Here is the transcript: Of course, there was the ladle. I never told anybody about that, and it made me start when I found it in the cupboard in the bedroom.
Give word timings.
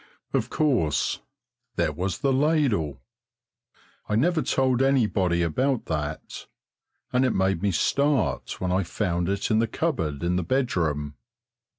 Of 0.33 0.49
course, 0.49 1.19
there 1.75 1.91
was 1.91 2.17
the 2.21 2.33
ladle. 2.33 3.03
I 4.09 4.15
never 4.15 4.41
told 4.41 4.81
anybody 4.81 5.43
about 5.43 5.85
that, 5.85 6.47
and 7.13 7.23
it 7.23 7.35
made 7.35 7.61
me 7.61 7.69
start 7.69 8.59
when 8.59 8.71
I 8.71 8.81
found 8.81 9.29
it 9.29 9.51
in 9.51 9.59
the 9.59 9.67
cupboard 9.67 10.23
in 10.23 10.37
the 10.37 10.43
bedroom. 10.43 11.17